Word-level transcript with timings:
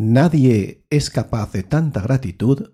Nadie 0.00 0.86
es 0.90 1.10
capaz 1.10 1.50
de 1.50 1.64
tanta 1.64 2.00
gratitud 2.00 2.70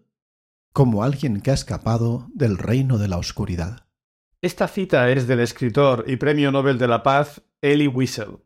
como 0.74 1.02
alguien 1.04 1.40
que 1.40 1.52
ha 1.52 1.54
escapado 1.54 2.28
del 2.34 2.58
reino 2.58 2.98
de 2.98 3.08
la 3.08 3.16
oscuridad. 3.16 3.86
Esta 4.42 4.68
cita 4.68 5.08
es 5.08 5.26
del 5.26 5.40
escritor 5.40 6.04
y 6.06 6.16
premio 6.16 6.52
Nobel 6.52 6.76
de 6.76 6.86
la 6.86 7.02
Paz 7.02 7.40
Elie 7.62 7.88
Wiesel. 7.88 8.40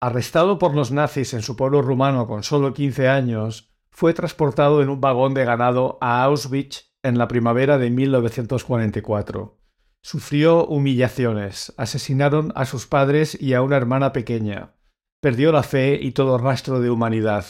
Arrestado 0.00 0.58
por 0.58 0.74
los 0.74 0.90
nazis 0.90 1.32
en 1.32 1.42
su 1.42 1.54
pueblo 1.54 1.80
rumano 1.80 2.26
con 2.26 2.42
solo 2.42 2.74
15 2.74 3.08
años, 3.08 3.72
fue 3.92 4.14
transportado 4.14 4.82
en 4.82 4.88
un 4.88 5.00
vagón 5.00 5.32
de 5.32 5.44
ganado 5.44 5.96
a 6.00 6.24
Auschwitz 6.24 6.92
en 7.04 7.18
la 7.18 7.28
primavera 7.28 7.78
de 7.78 7.90
1944. 7.90 9.60
Sufrió 10.02 10.66
humillaciones, 10.66 11.72
asesinaron 11.76 12.52
a 12.56 12.64
sus 12.64 12.88
padres 12.88 13.40
y 13.40 13.54
a 13.54 13.62
una 13.62 13.76
hermana 13.76 14.12
pequeña, 14.12 14.74
perdió 15.20 15.52
la 15.52 15.62
fe 15.62 16.00
y 16.02 16.10
todo 16.10 16.36
rastro 16.36 16.80
de 16.80 16.90
humanidad. 16.90 17.44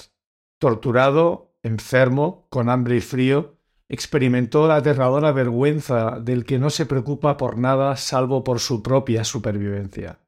Torturado, 0.59 1.53
enfermo, 1.63 2.47
con 2.51 2.69
hambre 2.69 2.97
y 2.97 3.01
frío, 3.01 3.57
experimentó 3.89 4.67
la 4.67 4.77
aterradora 4.77 5.33
vergüenza 5.33 6.19
del 6.21 6.45
que 6.45 6.59
no 6.59 6.71
se 6.71 6.87
preocupa 6.87 7.37
por 7.37 7.59
nada 7.59 7.97
salvo 7.97 8.45
por 8.45 8.61
su 8.61 8.83
propia 8.83 9.25
supervivencia. 9.25 10.21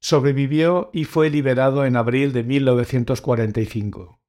Sobrevivió 0.00 0.90
y 0.92 1.04
fue 1.04 1.30
liberado 1.30 1.84
en 1.84 1.96
abril 1.96 2.32
de 2.32 2.42
1945. 2.42 4.20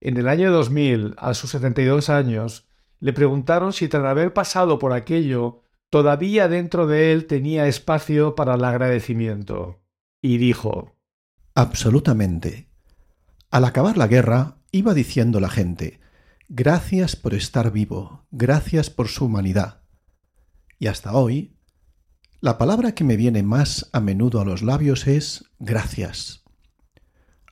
En 0.00 0.16
el 0.16 0.28
año 0.28 0.52
2000, 0.52 1.14
a 1.18 1.34
sus 1.34 1.50
72 1.50 2.08
años, 2.10 2.68
le 3.00 3.12
preguntaron 3.12 3.72
si 3.72 3.88
tras 3.88 4.04
haber 4.04 4.32
pasado 4.32 4.78
por 4.78 4.92
aquello, 4.92 5.62
todavía 5.90 6.48
dentro 6.48 6.86
de 6.86 7.12
él 7.12 7.26
tenía 7.26 7.66
espacio 7.66 8.34
para 8.34 8.54
el 8.54 8.64
agradecimiento. 8.64 9.80
Y 10.22 10.38
dijo 10.38 10.96
Absolutamente. 11.54 12.68
Al 13.50 13.64
acabar 13.64 13.96
la 13.96 14.06
guerra, 14.06 14.58
iba 14.72 14.94
diciendo 14.94 15.40
la 15.40 15.48
gente 15.48 16.00
Gracias 16.48 17.16
por 17.16 17.34
estar 17.34 17.72
vivo, 17.72 18.24
gracias 18.30 18.88
por 18.88 19.08
su 19.08 19.24
humanidad. 19.24 19.82
Y 20.78 20.86
hasta 20.86 21.12
hoy, 21.12 21.56
la 22.40 22.56
palabra 22.56 22.94
que 22.94 23.02
me 23.02 23.16
viene 23.16 23.42
más 23.42 23.90
a 23.92 23.98
menudo 23.98 24.40
a 24.40 24.44
los 24.44 24.62
labios 24.62 25.08
es 25.08 25.50
gracias. 25.58 26.44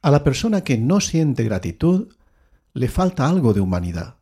A 0.01 0.13
la 0.13 0.23
persona 0.23 0.63
que 0.63 0.79
no 0.79 1.01
siente 1.01 1.43
gratitud 1.43 2.15
le 2.73 2.87
falta 2.87 3.29
algo 3.29 3.53
de 3.53 3.61
humanidad. 3.61 4.19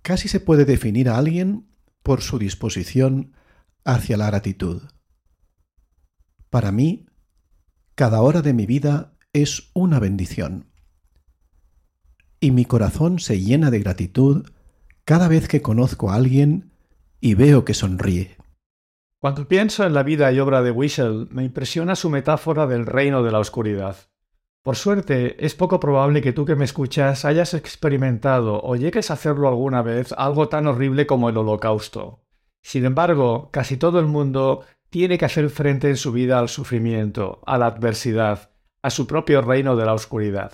Casi 0.00 0.28
se 0.28 0.40
puede 0.40 0.64
definir 0.64 1.10
a 1.10 1.18
alguien 1.18 1.68
por 2.02 2.22
su 2.22 2.38
disposición 2.38 3.34
hacia 3.84 4.16
la 4.16 4.28
gratitud. 4.28 4.82
Para 6.48 6.72
mí, 6.72 7.04
cada 7.94 8.22
hora 8.22 8.40
de 8.40 8.54
mi 8.54 8.64
vida 8.64 9.17
es 9.42 9.70
una 9.74 9.98
bendición 9.98 10.68
y 12.40 12.50
mi 12.50 12.64
corazón 12.64 13.18
se 13.18 13.40
llena 13.40 13.70
de 13.70 13.80
gratitud 13.80 14.46
cada 15.04 15.28
vez 15.28 15.48
que 15.48 15.62
conozco 15.62 16.10
a 16.10 16.14
alguien 16.14 16.72
y 17.20 17.34
veo 17.34 17.64
que 17.64 17.74
sonríe. 17.74 18.36
Cuando 19.20 19.48
pienso 19.48 19.84
en 19.84 19.94
la 19.94 20.04
vida 20.04 20.30
y 20.30 20.38
obra 20.38 20.62
de 20.62 20.70
Wiesel, 20.70 21.28
me 21.30 21.44
impresiona 21.44 21.96
su 21.96 22.08
metáfora 22.10 22.66
del 22.66 22.86
reino 22.86 23.22
de 23.24 23.32
la 23.32 23.40
oscuridad. 23.40 23.96
Por 24.62 24.76
suerte, 24.76 25.44
es 25.44 25.54
poco 25.54 25.80
probable 25.80 26.20
que 26.20 26.32
tú 26.32 26.44
que 26.44 26.54
me 26.54 26.64
escuchas 26.64 27.24
hayas 27.24 27.54
experimentado 27.54 28.60
o 28.62 28.76
llegues 28.76 29.10
a 29.10 29.14
hacerlo 29.14 29.48
alguna 29.48 29.82
vez 29.82 30.12
algo 30.16 30.48
tan 30.48 30.66
horrible 30.66 31.06
como 31.06 31.28
el 31.30 31.36
holocausto. 31.36 32.22
Sin 32.62 32.84
embargo, 32.84 33.50
casi 33.50 33.76
todo 33.76 33.98
el 33.98 34.06
mundo 34.06 34.64
tiene 34.90 35.18
que 35.18 35.24
hacer 35.24 35.48
frente 35.50 35.88
en 35.88 35.96
su 35.96 36.12
vida 36.12 36.38
al 36.38 36.48
sufrimiento, 36.48 37.40
a 37.46 37.58
la 37.58 37.66
adversidad, 37.66 38.50
a 38.88 38.90
su 38.90 39.06
propio 39.06 39.42
reino 39.42 39.76
de 39.76 39.84
la 39.84 39.92
oscuridad. 39.92 40.52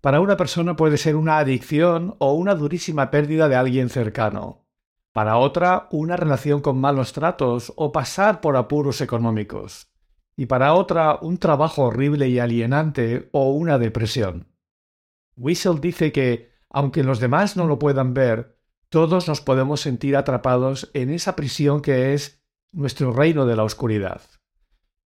Para 0.00 0.20
una 0.20 0.36
persona 0.36 0.74
puede 0.74 0.98
ser 0.98 1.14
una 1.14 1.38
adicción 1.38 2.16
o 2.18 2.32
una 2.32 2.56
durísima 2.56 3.12
pérdida 3.12 3.48
de 3.48 3.54
alguien 3.54 3.88
cercano. 3.88 4.66
Para 5.12 5.36
otra, 5.36 5.86
una 5.92 6.16
relación 6.16 6.60
con 6.60 6.80
malos 6.80 7.12
tratos 7.12 7.72
o 7.76 7.92
pasar 7.92 8.40
por 8.40 8.56
apuros 8.56 9.00
económicos. 9.00 9.92
Y 10.36 10.46
para 10.46 10.74
otra, 10.74 11.20
un 11.22 11.38
trabajo 11.38 11.84
horrible 11.84 12.28
y 12.28 12.40
alienante 12.40 13.28
o 13.30 13.50
una 13.52 13.78
depresión. 13.78 14.48
Whistle 15.36 15.78
dice 15.80 16.10
que, 16.10 16.50
aunque 16.68 17.04
los 17.04 17.20
demás 17.20 17.56
no 17.56 17.68
lo 17.68 17.78
puedan 17.78 18.12
ver, 18.12 18.58
todos 18.88 19.28
nos 19.28 19.40
podemos 19.40 19.80
sentir 19.80 20.16
atrapados 20.16 20.90
en 20.94 21.10
esa 21.10 21.36
prisión 21.36 21.80
que 21.80 22.12
es 22.12 22.42
nuestro 22.72 23.12
reino 23.12 23.46
de 23.46 23.54
la 23.54 23.62
oscuridad. 23.62 24.20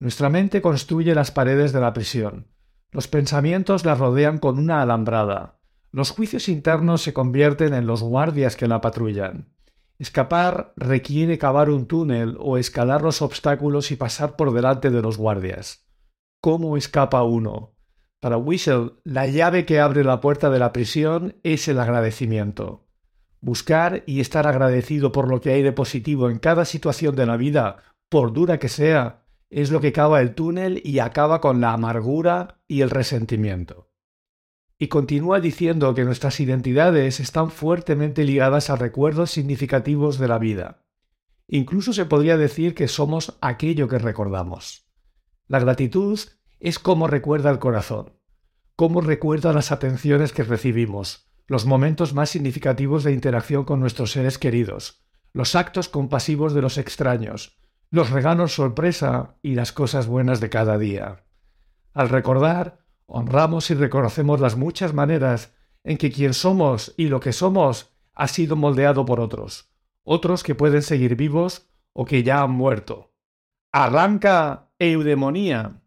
Nuestra 0.00 0.28
mente 0.30 0.60
construye 0.60 1.14
las 1.14 1.30
paredes 1.30 1.72
de 1.72 1.80
la 1.80 1.92
prisión, 1.92 2.48
los 2.92 3.06
pensamientos 3.06 3.84
la 3.84 3.94
rodean 3.94 4.38
con 4.38 4.58
una 4.58 4.82
alambrada. 4.82 5.60
Los 5.92 6.10
juicios 6.10 6.48
internos 6.48 7.02
se 7.02 7.12
convierten 7.12 7.72
en 7.72 7.86
los 7.86 8.02
guardias 8.02 8.56
que 8.56 8.66
la 8.66 8.80
patrullan. 8.80 9.54
Escapar 9.98 10.72
requiere 10.76 11.38
cavar 11.38 11.70
un 11.70 11.86
túnel 11.86 12.36
o 12.40 12.56
escalar 12.58 13.02
los 13.02 13.22
obstáculos 13.22 13.92
y 13.92 13.96
pasar 13.96 14.34
por 14.34 14.52
delante 14.52 14.90
de 14.90 15.02
los 15.02 15.18
guardias. 15.18 15.86
¿Cómo 16.40 16.76
escapa 16.76 17.22
uno? 17.22 17.76
Para 18.18 18.38
Whistle, 18.38 18.92
la 19.04 19.26
llave 19.26 19.66
que 19.66 19.78
abre 19.78 20.02
la 20.02 20.20
puerta 20.20 20.50
de 20.50 20.58
la 20.58 20.72
prisión 20.72 21.36
es 21.44 21.68
el 21.68 21.78
agradecimiento. 21.78 22.88
Buscar 23.40 24.02
y 24.06 24.20
estar 24.20 24.46
agradecido 24.46 25.12
por 25.12 25.28
lo 25.28 25.40
que 25.40 25.52
hay 25.52 25.62
de 25.62 25.72
positivo 25.72 26.28
en 26.28 26.38
cada 26.38 26.64
situación 26.64 27.14
de 27.14 27.26
la 27.26 27.36
vida, 27.36 27.76
por 28.08 28.32
dura 28.32 28.58
que 28.58 28.68
sea, 28.68 29.19
es 29.50 29.70
lo 29.70 29.80
que 29.80 29.92
cava 29.92 30.20
el 30.20 30.34
túnel 30.34 30.80
y 30.84 31.00
acaba 31.00 31.40
con 31.40 31.60
la 31.60 31.72
amargura 31.72 32.60
y 32.68 32.80
el 32.82 32.90
resentimiento. 32.90 33.90
Y 34.78 34.88
continúa 34.88 35.40
diciendo 35.40 35.94
que 35.94 36.04
nuestras 36.04 36.40
identidades 36.40 37.20
están 37.20 37.50
fuertemente 37.50 38.24
ligadas 38.24 38.70
a 38.70 38.76
recuerdos 38.76 39.32
significativos 39.32 40.18
de 40.18 40.28
la 40.28 40.38
vida. 40.38 40.86
Incluso 41.48 41.92
se 41.92 42.06
podría 42.06 42.36
decir 42.36 42.74
que 42.74 42.88
somos 42.88 43.36
aquello 43.40 43.88
que 43.88 43.98
recordamos. 43.98 44.88
La 45.48 45.58
gratitud 45.58 46.18
es 46.60 46.78
como 46.78 47.08
recuerda 47.08 47.50
el 47.50 47.58
corazón, 47.58 48.12
cómo 48.76 49.00
recuerda 49.00 49.52
las 49.52 49.72
atenciones 49.72 50.32
que 50.32 50.44
recibimos, 50.44 51.28
los 51.48 51.66
momentos 51.66 52.14
más 52.14 52.30
significativos 52.30 53.02
de 53.02 53.12
interacción 53.12 53.64
con 53.64 53.80
nuestros 53.80 54.12
seres 54.12 54.38
queridos, 54.38 55.04
los 55.32 55.56
actos 55.56 55.88
compasivos 55.88 56.54
de 56.54 56.62
los 56.62 56.78
extraños, 56.78 57.59
los 57.90 58.10
regalos 58.10 58.54
sorpresa 58.54 59.36
y 59.42 59.54
las 59.54 59.72
cosas 59.72 60.06
buenas 60.06 60.40
de 60.40 60.48
cada 60.48 60.78
día. 60.78 61.24
Al 61.92 62.08
recordar, 62.08 62.84
honramos 63.06 63.70
y 63.70 63.74
reconocemos 63.74 64.40
las 64.40 64.56
muchas 64.56 64.94
maneras 64.94 65.54
en 65.82 65.98
que 65.98 66.12
quien 66.12 66.32
somos 66.32 66.94
y 66.96 67.08
lo 67.08 67.18
que 67.18 67.32
somos 67.32 67.92
ha 68.14 68.28
sido 68.28 68.54
moldeado 68.54 69.04
por 69.04 69.18
otros, 69.18 69.72
otros 70.04 70.44
que 70.44 70.54
pueden 70.54 70.82
seguir 70.82 71.16
vivos 71.16 71.68
o 71.92 72.04
que 72.04 72.22
ya 72.22 72.42
han 72.42 72.52
muerto. 72.52 73.12
Arranca 73.72 74.70
eudemonía. 74.78 75.79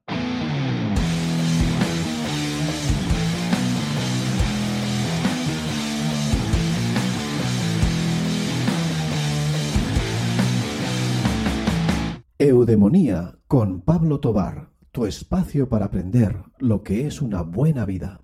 Eudemonía 12.49 13.37
con 13.47 13.79
Pablo 13.79 14.19
Tobar, 14.19 14.67
tu 14.91 15.05
espacio 15.05 15.69
para 15.69 15.85
aprender 15.85 16.43
lo 16.57 16.83
que 16.83 17.07
es 17.07 17.21
una 17.21 17.41
buena 17.41 17.85
vida. 17.85 18.19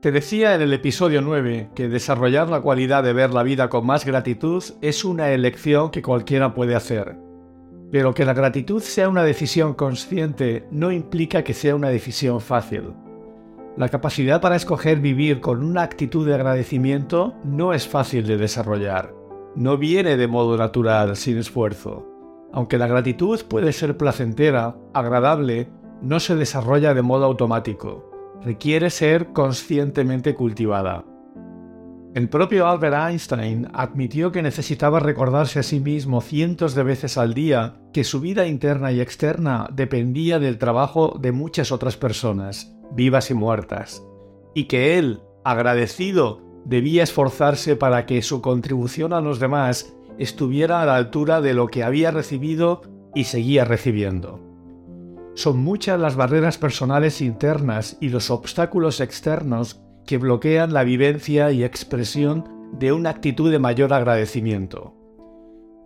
Te 0.00 0.12
decía 0.12 0.54
en 0.54 0.60
el 0.60 0.74
episodio 0.74 1.22
9 1.22 1.70
que 1.74 1.88
desarrollar 1.88 2.50
la 2.50 2.60
cualidad 2.60 3.02
de 3.02 3.14
ver 3.14 3.32
la 3.32 3.44
vida 3.44 3.70
con 3.70 3.86
más 3.86 4.04
gratitud 4.04 4.62
es 4.82 5.06
una 5.06 5.30
elección 5.30 5.90
que 5.90 6.02
cualquiera 6.02 6.52
puede 6.52 6.74
hacer 6.74 7.27
pero 7.90 8.14
que 8.14 8.24
la 8.24 8.34
gratitud 8.34 8.82
sea 8.82 9.08
una 9.08 9.24
decisión 9.24 9.74
consciente 9.74 10.66
no 10.70 10.92
implica 10.92 11.42
que 11.42 11.54
sea 11.54 11.74
una 11.74 11.88
decisión 11.88 12.40
fácil. 12.40 12.92
La 13.76 13.88
capacidad 13.88 14.40
para 14.40 14.56
escoger 14.56 14.98
vivir 15.00 15.40
con 15.40 15.62
una 15.62 15.82
actitud 15.82 16.26
de 16.26 16.34
agradecimiento 16.34 17.34
no 17.44 17.72
es 17.72 17.86
fácil 17.86 18.26
de 18.26 18.36
desarrollar. 18.36 19.14
No 19.54 19.78
viene 19.78 20.16
de 20.16 20.26
modo 20.26 20.56
natural, 20.56 21.16
sin 21.16 21.38
esfuerzo. 21.38 22.04
Aunque 22.52 22.78
la 22.78 22.86
gratitud 22.86 23.40
puede 23.48 23.72
ser 23.72 23.96
placentera, 23.96 24.76
agradable, 24.94 25.68
no 26.02 26.20
se 26.20 26.34
desarrolla 26.34 26.94
de 26.94 27.02
modo 27.02 27.24
automático. 27.24 28.10
Requiere 28.42 28.90
ser 28.90 29.32
conscientemente 29.32 30.34
cultivada. 30.34 31.04
El 32.18 32.28
propio 32.28 32.66
Albert 32.66 32.96
Einstein 32.96 33.68
admitió 33.72 34.32
que 34.32 34.42
necesitaba 34.42 34.98
recordarse 34.98 35.60
a 35.60 35.62
sí 35.62 35.78
mismo 35.78 36.20
cientos 36.20 36.74
de 36.74 36.82
veces 36.82 37.16
al 37.16 37.32
día 37.32 37.76
que 37.92 38.02
su 38.02 38.18
vida 38.18 38.48
interna 38.48 38.90
y 38.90 39.00
externa 39.00 39.68
dependía 39.72 40.40
del 40.40 40.58
trabajo 40.58 41.16
de 41.20 41.30
muchas 41.30 41.70
otras 41.70 41.96
personas, 41.96 42.74
vivas 42.90 43.30
y 43.30 43.34
muertas, 43.34 44.02
y 44.52 44.64
que 44.64 44.98
él, 44.98 45.20
agradecido, 45.44 46.42
debía 46.64 47.04
esforzarse 47.04 47.76
para 47.76 48.04
que 48.04 48.20
su 48.22 48.42
contribución 48.42 49.12
a 49.12 49.20
los 49.20 49.38
demás 49.38 49.94
estuviera 50.18 50.82
a 50.82 50.86
la 50.86 50.96
altura 50.96 51.40
de 51.40 51.54
lo 51.54 51.68
que 51.68 51.84
había 51.84 52.10
recibido 52.10 52.82
y 53.14 53.24
seguía 53.24 53.64
recibiendo. 53.64 54.40
Son 55.36 55.58
muchas 55.58 56.00
las 56.00 56.16
barreras 56.16 56.58
personales 56.58 57.20
internas 57.20 57.96
y 58.00 58.08
los 58.08 58.32
obstáculos 58.32 59.00
externos 59.00 59.80
que 60.08 60.16
bloquean 60.16 60.72
la 60.72 60.84
vivencia 60.84 61.52
y 61.52 61.62
expresión 61.62 62.48
de 62.72 62.92
una 62.92 63.10
actitud 63.10 63.50
de 63.50 63.58
mayor 63.58 63.92
agradecimiento. 63.92 64.94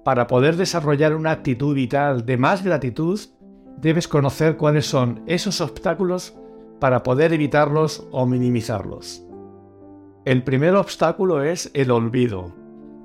Para 0.04 0.28
poder 0.28 0.54
desarrollar 0.54 1.16
una 1.16 1.32
actitud 1.32 1.74
vital 1.74 2.24
de 2.24 2.36
más 2.36 2.62
gratitud, 2.62 3.18
debes 3.78 4.06
conocer 4.06 4.56
cuáles 4.56 4.86
son 4.86 5.24
esos 5.26 5.60
obstáculos 5.60 6.38
para 6.78 7.02
poder 7.02 7.32
evitarlos 7.32 8.06
o 8.12 8.24
minimizarlos. 8.24 9.26
El 10.24 10.44
primer 10.44 10.76
obstáculo 10.76 11.42
es 11.42 11.72
el 11.74 11.90
olvido. 11.90 12.54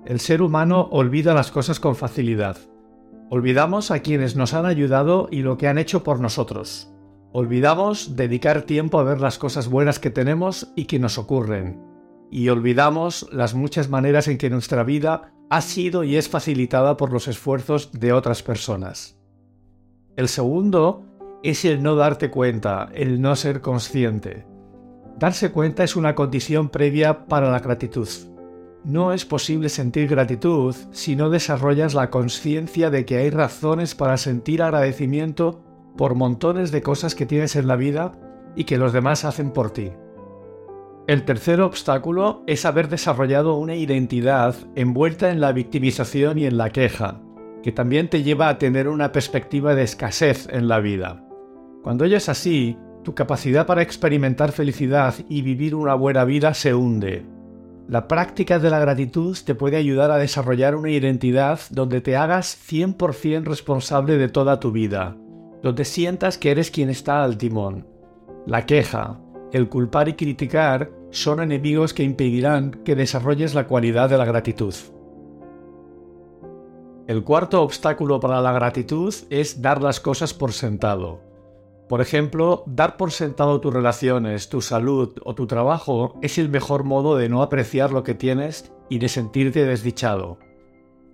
El 0.06 0.20
ser 0.20 0.44
humano 0.44 0.88
olvida 0.92 1.34
las 1.34 1.50
cosas 1.50 1.80
con 1.80 1.96
facilidad. 1.96 2.58
Olvidamos 3.32 3.90
a 3.90 4.02
quienes 4.02 4.36
nos 4.36 4.54
han 4.54 4.68
ayudado 4.68 5.30
y 5.32 5.42
lo 5.42 5.58
que 5.58 5.68
han 5.68 5.80
hecho 5.80 6.04
por 6.04 6.20
nosotros. 6.20 6.94
Olvidamos 7.34 8.16
dedicar 8.16 8.62
tiempo 8.62 9.00
a 9.00 9.04
ver 9.04 9.20
las 9.20 9.38
cosas 9.38 9.68
buenas 9.68 10.00
que 10.00 10.10
tenemos 10.10 10.72
y 10.76 10.86
que 10.86 10.98
nos 10.98 11.18
ocurren. 11.18 11.82
Y 12.32 12.50
olvidamos 12.50 13.28
las 13.32 13.54
muchas 13.54 13.90
maneras 13.90 14.28
en 14.28 14.38
que 14.38 14.50
nuestra 14.50 14.84
vida 14.84 15.34
ha 15.50 15.62
sido 15.62 16.04
y 16.04 16.16
es 16.16 16.30
facilitada 16.30 16.98
por 16.98 17.12
los 17.12 17.28
esfuerzos 17.28 17.92
de 17.92 18.14
otras 18.14 18.44
personas. 18.44 19.18
El 20.16 20.30
segundo 20.30 21.04
es 21.44 21.64
el 21.66 21.84
no 21.84 21.96
darte 21.96 22.32
cuenta, 22.32 22.90
el 22.94 23.22
no 23.22 23.36
ser 23.36 23.62
consciente. 23.62 24.46
Darse 25.20 25.52
cuenta 25.52 25.84
es 25.84 25.96
una 25.96 26.16
condición 26.16 26.70
previa 26.70 27.26
para 27.26 27.52
la 27.52 27.60
gratitud. 27.60 28.08
No 28.84 29.14
es 29.14 29.26
posible 29.26 29.70
sentir 29.70 30.08
gratitud 30.08 30.76
si 30.92 31.16
no 31.16 31.30
desarrollas 31.30 31.94
la 31.94 32.10
conciencia 32.10 32.90
de 32.90 33.06
que 33.06 33.18
hay 33.18 33.30
razones 33.30 33.96
para 33.96 34.18
sentir 34.18 34.62
agradecimiento 34.62 35.62
por 35.98 36.16
montones 36.16 36.72
de 36.72 36.82
cosas 36.82 37.16
que 37.16 37.26
tienes 37.26 37.56
en 37.56 37.68
la 37.68 37.76
vida 37.76 38.14
y 38.56 38.64
que 38.64 38.78
los 38.78 38.94
demás 38.94 39.26
hacen 39.26 39.52
por 39.52 39.72
ti. 39.72 39.92
El 41.08 41.24
tercer 41.24 41.62
obstáculo 41.62 42.44
es 42.48 42.66
haber 42.66 42.90
desarrollado 42.90 43.56
una 43.56 43.76
identidad 43.76 44.56
envuelta 44.76 45.32
en 45.32 45.40
la 45.40 45.54
victimización 45.54 46.38
y 46.38 46.46
en 46.46 46.58
la 46.58 46.70
queja, 46.70 47.22
que 47.64 47.72
también 47.72 48.10
te 48.10 48.24
lleva 48.24 48.50
a 48.50 48.58
tener 48.58 48.88
una 48.88 49.12
perspectiva 49.12 49.74
de 49.74 49.84
escasez 49.84 50.48
en 50.52 50.68
la 50.68 50.80
vida. 50.80 51.24
Cuando 51.82 52.04
ello 52.04 52.18
es 52.18 52.28
así, 52.28 52.78
tu 53.04 53.16
capacidad 53.16 53.66
para 53.66 53.84
experimentar 53.84 54.52
felicidad 54.52 55.16
y 55.30 55.42
vivir 55.44 55.76
una 55.76 55.94
buena 55.94 56.26
vida 56.26 56.54
se 56.54 56.74
hunde. 56.74 57.26
La 57.88 58.10
práctica 58.10 58.60
de 58.60 58.70
la 58.70 58.80
gratitud 58.80 59.38
te 59.46 59.56
puede 59.56 59.78
ayudar 59.78 60.12
a 60.12 60.18
desarrollar 60.18 60.76
una 60.76 60.90
identidad 60.90 61.62
donde 61.70 62.02
te 62.02 62.18
hagas 62.18 62.58
100% 62.70 63.46
responsable 63.46 64.18
de 64.18 64.28
toda 64.28 64.60
tu 64.60 64.74
vida, 64.74 65.16
donde 65.64 65.86
sientas 65.86 66.38
que 66.38 66.52
eres 66.52 66.72
quien 66.72 66.90
está 66.90 67.24
al 67.24 67.38
timón. 67.38 67.88
La 68.46 68.66
queja, 68.66 69.20
el 69.52 69.70
culpar 69.70 70.10
y 70.10 70.14
criticar 70.14 70.92
son 71.12 71.42
enemigos 71.42 71.94
que 71.94 72.04
impedirán 72.04 72.72
que 72.84 72.96
desarrolles 72.96 73.56
la 73.56 73.68
cualidad 73.68 74.10
de 74.10 74.18
la 74.18 74.26
gratitud. 74.26 74.74
El 77.08 77.24
cuarto 77.24 77.62
obstáculo 77.62 78.20
para 78.20 78.42
la 78.42 78.52
gratitud 78.52 79.14
es 79.30 79.62
dar 79.62 79.82
las 79.82 80.02
cosas 80.02 80.34
por 80.34 80.52
sentado. 80.52 81.22
Por 81.88 82.02
ejemplo, 82.02 82.66
dar 82.68 82.98
por 82.98 83.12
sentado 83.12 83.62
tus 83.62 83.74
relaciones, 83.74 84.50
tu 84.50 84.60
salud 84.60 85.16
o 85.24 85.34
tu 85.34 85.48
trabajo 85.48 86.20
es 86.22 86.38
el 86.38 86.50
mejor 86.50 86.84
modo 86.84 87.16
de 87.16 87.30
no 87.30 87.42
apreciar 87.42 87.94
lo 87.94 88.04
que 88.04 88.14
tienes 88.14 88.74
y 88.90 89.00
de 89.00 89.08
sentirte 89.08 89.66
desdichado. 89.66 90.38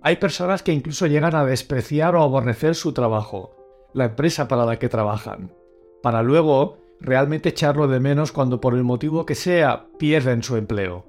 Hay 0.02 0.16
personas 0.16 0.64
que 0.64 0.72
incluso 0.72 1.06
llegan 1.06 1.36
a 1.36 1.44
despreciar 1.44 2.16
o 2.16 2.22
aborrecer 2.22 2.74
su 2.74 2.92
trabajo, 2.92 3.63
la 3.94 4.06
empresa 4.06 4.48
para 4.48 4.66
la 4.66 4.78
que 4.78 4.88
trabajan, 4.88 5.52
para 6.02 6.22
luego 6.22 6.78
realmente 7.00 7.50
echarlo 7.50 7.88
de 7.88 8.00
menos 8.00 8.32
cuando 8.32 8.60
por 8.60 8.74
el 8.74 8.84
motivo 8.84 9.24
que 9.24 9.34
sea 9.34 9.86
pierden 9.98 10.42
su 10.42 10.56
empleo. 10.56 11.06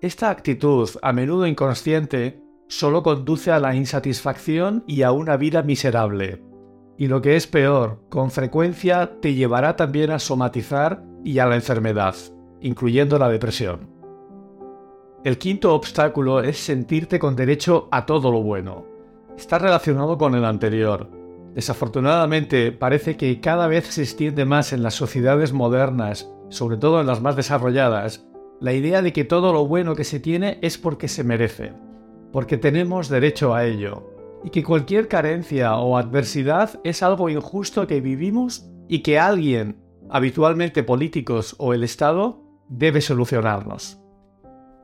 Esta 0.00 0.30
actitud, 0.30 0.88
a 1.02 1.12
menudo 1.12 1.46
inconsciente, 1.46 2.42
solo 2.68 3.02
conduce 3.02 3.50
a 3.52 3.60
la 3.60 3.74
insatisfacción 3.74 4.84
y 4.86 5.02
a 5.02 5.12
una 5.12 5.36
vida 5.36 5.62
miserable. 5.62 6.42
Y 6.96 7.08
lo 7.08 7.22
que 7.22 7.36
es 7.36 7.46
peor, 7.46 8.00
con 8.08 8.30
frecuencia 8.30 9.20
te 9.20 9.34
llevará 9.34 9.76
también 9.76 10.10
a 10.10 10.18
somatizar 10.18 11.02
y 11.24 11.38
a 11.38 11.46
la 11.46 11.56
enfermedad, 11.56 12.14
incluyendo 12.60 13.18
la 13.18 13.28
depresión. 13.28 13.88
El 15.24 15.38
quinto 15.38 15.74
obstáculo 15.74 16.40
es 16.40 16.58
sentirte 16.58 17.18
con 17.18 17.34
derecho 17.34 17.88
a 17.90 18.04
todo 18.04 18.30
lo 18.30 18.42
bueno. 18.42 18.84
Está 19.36 19.58
relacionado 19.58 20.18
con 20.18 20.34
el 20.34 20.44
anterior. 20.44 21.23
Desafortunadamente, 21.54 22.72
parece 22.72 23.16
que 23.16 23.40
cada 23.40 23.68
vez 23.68 23.86
se 23.86 24.02
extiende 24.02 24.44
más 24.44 24.72
en 24.72 24.82
las 24.82 24.94
sociedades 24.94 25.52
modernas, 25.52 26.28
sobre 26.48 26.76
todo 26.76 27.00
en 27.00 27.06
las 27.06 27.20
más 27.22 27.36
desarrolladas, 27.36 28.26
la 28.60 28.72
idea 28.72 29.02
de 29.02 29.12
que 29.12 29.24
todo 29.24 29.52
lo 29.52 29.66
bueno 29.66 29.94
que 29.94 30.04
se 30.04 30.20
tiene 30.20 30.58
es 30.62 30.78
porque 30.78 31.06
se 31.06 31.22
merece, 31.22 31.72
porque 32.32 32.56
tenemos 32.56 33.08
derecho 33.08 33.54
a 33.54 33.64
ello, 33.64 34.10
y 34.42 34.50
que 34.50 34.64
cualquier 34.64 35.06
carencia 35.06 35.76
o 35.76 35.96
adversidad 35.96 36.80
es 36.82 37.02
algo 37.02 37.28
injusto 37.28 37.86
que 37.86 38.00
vivimos 38.00 38.68
y 38.88 39.00
que 39.00 39.18
alguien, 39.18 39.78
habitualmente 40.10 40.82
políticos 40.82 41.54
o 41.58 41.72
el 41.72 41.84
Estado, 41.84 42.42
debe 42.68 43.00
solucionarnos. 43.00 44.00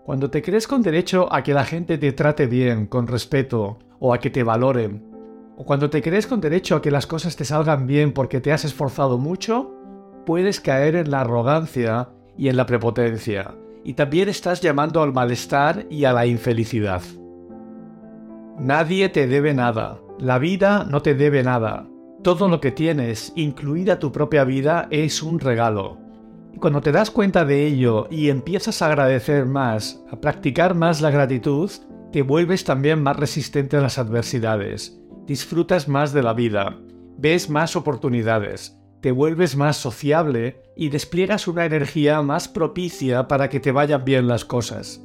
Cuando 0.04 0.30
te 0.30 0.42
crees 0.42 0.66
con 0.66 0.82
derecho 0.82 1.32
a 1.32 1.42
que 1.42 1.54
la 1.54 1.64
gente 1.64 1.98
te 1.98 2.12
trate 2.12 2.46
bien, 2.46 2.86
con 2.86 3.06
respeto, 3.06 3.78
o 3.98 4.14
a 4.14 4.18
que 4.18 4.30
te 4.30 4.42
valoren, 4.42 5.09
o 5.60 5.64
cuando 5.66 5.90
te 5.90 6.00
crees 6.00 6.26
con 6.26 6.40
derecho 6.40 6.74
a 6.74 6.80
que 6.80 6.90
las 6.90 7.06
cosas 7.06 7.36
te 7.36 7.44
salgan 7.44 7.86
bien 7.86 8.12
porque 8.14 8.40
te 8.40 8.50
has 8.50 8.64
esforzado 8.64 9.18
mucho, 9.18 9.74
puedes 10.24 10.58
caer 10.58 10.96
en 10.96 11.10
la 11.10 11.20
arrogancia 11.20 12.08
y 12.38 12.48
en 12.48 12.56
la 12.56 12.64
prepotencia, 12.64 13.54
y 13.84 13.92
también 13.92 14.30
estás 14.30 14.62
llamando 14.62 15.02
al 15.02 15.12
malestar 15.12 15.84
y 15.90 16.06
a 16.06 16.14
la 16.14 16.24
infelicidad. 16.24 17.02
Nadie 18.58 19.10
te 19.10 19.26
debe 19.26 19.52
nada. 19.52 20.00
La 20.18 20.38
vida 20.38 20.86
no 20.88 21.02
te 21.02 21.14
debe 21.14 21.42
nada. 21.42 21.86
Todo 22.22 22.48
lo 22.48 22.58
que 22.62 22.72
tienes, 22.72 23.30
incluida 23.36 23.98
tu 23.98 24.12
propia 24.12 24.44
vida, 24.44 24.88
es 24.90 25.22
un 25.22 25.40
regalo. 25.40 25.98
Y 26.54 26.56
cuando 26.56 26.80
te 26.80 26.90
das 26.90 27.10
cuenta 27.10 27.44
de 27.44 27.66
ello 27.66 28.06
y 28.10 28.30
empiezas 28.30 28.80
a 28.80 28.86
agradecer 28.86 29.44
más, 29.44 30.02
a 30.10 30.16
practicar 30.16 30.74
más 30.74 31.02
la 31.02 31.10
gratitud, 31.10 31.70
te 32.12 32.22
vuelves 32.22 32.64
también 32.64 33.02
más 33.02 33.18
resistente 33.18 33.76
a 33.76 33.82
las 33.82 33.98
adversidades, 33.98 34.99
disfrutas 35.30 35.86
más 35.86 36.12
de 36.12 36.24
la 36.24 36.32
vida, 36.32 36.76
ves 37.16 37.48
más 37.50 37.76
oportunidades, 37.76 38.76
te 39.00 39.12
vuelves 39.12 39.54
más 39.54 39.76
sociable 39.76 40.60
y 40.74 40.88
despliegas 40.88 41.46
una 41.46 41.64
energía 41.64 42.20
más 42.20 42.48
propicia 42.48 43.28
para 43.28 43.48
que 43.48 43.60
te 43.60 43.70
vayan 43.70 44.04
bien 44.04 44.26
las 44.26 44.44
cosas. 44.44 45.00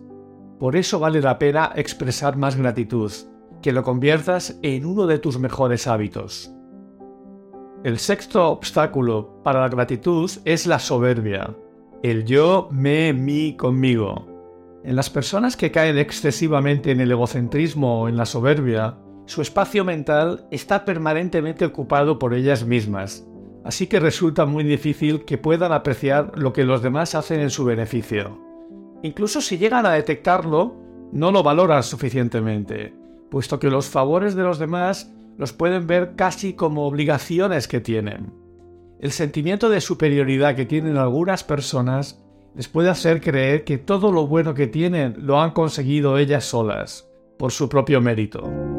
Por 0.59 0.77
eso 0.77 0.97
vale 0.97 1.21
la 1.21 1.37
pena 1.37 1.73
expresar 1.75 2.37
más 2.37 2.55
gratitud, 2.55 3.11
que 3.61 3.71
lo 3.71 3.83
conviertas 3.83 4.57
en 4.63 4.87
uno 4.87 5.05
de 5.05 5.19
tus 5.19 5.37
mejores 5.37 5.85
hábitos. 5.85 6.51
El 7.83 7.99
sexto 7.99 8.49
obstáculo 8.49 9.43
para 9.43 9.61
la 9.61 9.69
gratitud 9.69 10.31
es 10.43 10.65
la 10.65 10.79
soberbia, 10.79 11.55
el 12.01 12.25
yo, 12.25 12.67
me, 12.71 13.13
mi, 13.13 13.55
conmigo. 13.55 14.27
En 14.83 14.95
las 14.95 15.11
personas 15.11 15.55
que 15.55 15.69
caen 15.69 15.99
excesivamente 15.99 16.89
en 16.89 16.99
el 16.99 17.11
egocentrismo 17.11 18.01
o 18.01 18.09
en 18.09 18.17
la 18.17 18.25
soberbia, 18.25 18.97
su 19.25 19.41
espacio 19.41 19.83
mental 19.83 20.47
está 20.51 20.85
permanentemente 20.85 21.65
ocupado 21.65 22.19
por 22.19 22.33
ellas 22.33 22.65
mismas, 22.65 23.25
así 23.63 23.87
que 23.87 23.99
resulta 23.99 24.45
muy 24.45 24.63
difícil 24.63 25.25
que 25.25 25.39
puedan 25.39 25.71
apreciar 25.71 26.31
lo 26.35 26.53
que 26.53 26.63
los 26.63 26.83
demás 26.83 27.15
hacen 27.15 27.39
en 27.39 27.49
su 27.49 27.65
beneficio. 27.65 28.39
Incluso 29.01 29.41
si 29.41 29.57
llegan 29.57 29.85
a 29.85 29.91
detectarlo, 29.91 30.75
no 31.11 31.31
lo 31.31 31.41
valoran 31.41 31.83
suficientemente, 31.83 32.93
puesto 33.31 33.59
que 33.59 33.69
los 33.69 33.87
favores 33.87 34.35
de 34.35 34.43
los 34.43 34.59
demás 34.59 35.11
los 35.37 35.53
pueden 35.53 35.87
ver 35.87 36.15
casi 36.15 36.53
como 36.53 36.85
obligaciones 36.85 37.67
que 37.67 37.81
tienen. 37.81 38.31
El 38.99 39.11
sentimiento 39.11 39.69
de 39.69 39.81
superioridad 39.81 40.55
que 40.55 40.65
tienen 40.65 40.97
algunas 40.97 41.43
personas 41.43 42.23
les 42.55 42.67
puede 42.67 42.89
hacer 42.89 43.21
creer 43.21 43.63
que 43.63 43.77
todo 43.77 44.11
lo 44.11 44.27
bueno 44.27 44.53
que 44.53 44.67
tienen 44.67 45.15
lo 45.19 45.41
han 45.41 45.51
conseguido 45.51 46.17
ellas 46.17 46.45
solas, 46.45 47.09
por 47.37 47.51
su 47.51 47.67
propio 47.67 47.99
mérito. 47.99 48.74